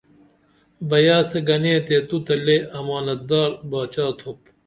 [0.89, 4.39] بیاسے گنے تے تو تہ لے امانتدار باچا تھوپ